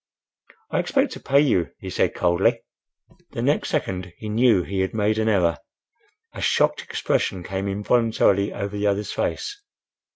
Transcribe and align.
"I 0.71 0.79
expect 0.79 1.11
to 1.11 1.19
pay 1.19 1.41
you," 1.41 1.69
he 1.77 1.91
said, 1.91 2.15
coldly. 2.15 2.61
The 3.33 3.43
next 3.43 3.69
second 3.69 4.13
he 4.17 4.29
knew 4.29 4.63
he 4.63 4.79
had 4.79 4.95
made 4.95 5.19
an 5.19 5.29
error. 5.29 5.59
A 6.33 6.41
shocked 6.41 6.81
expression 6.81 7.43
came 7.43 7.67
involuntarily 7.67 8.51
over 8.51 8.75
the 8.75 8.87
other's 8.87 9.11
face. 9.11 9.61